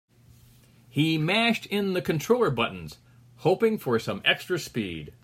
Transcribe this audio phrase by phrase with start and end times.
[0.89, 2.97] He mashed in the controller buttons,
[3.35, 5.13] hoping for some extra speed.